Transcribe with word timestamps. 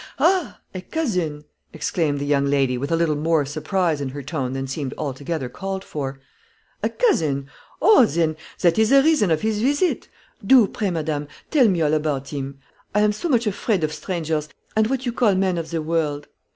"Ha 0.17 0.59
a 0.73 0.81
cousin!" 0.81 1.43
exclaimed 1.73 2.17
the 2.17 2.25
young 2.25 2.47
lady, 2.47 2.75
with 2.75 2.91
a 2.91 2.95
little 2.95 3.15
more 3.15 3.45
surprise 3.45 4.01
in 4.01 4.09
her 4.09 4.23
tone 4.23 4.53
than 4.53 4.65
seemed 4.65 4.95
altogether 4.97 5.47
called 5.47 5.83
for 5.83 6.19
"a 6.81 6.89
cousin? 6.89 7.47
oh, 7.83 8.03
then, 8.07 8.35
that 8.61 8.79
is 8.79 8.89
the 8.89 9.03
reason 9.03 9.29
of 9.29 9.41
his 9.41 9.61
visit. 9.61 10.07
Do, 10.43 10.65
pray, 10.67 10.89
madame, 10.89 11.27
tell 11.51 11.67
me 11.67 11.83
all 11.83 11.93
about 11.93 12.29
him; 12.29 12.57
I 12.95 13.01
am 13.01 13.11
so 13.13 13.29
much 13.29 13.45
afraid 13.45 13.83
of 13.83 13.93
strangers, 13.93 14.49
and 14.75 14.87
what 14.87 15.05
you 15.05 15.11
call 15.11 15.35
men 15.35 15.59
of 15.59 15.69
the 15.69 15.83
world. 15.83 16.27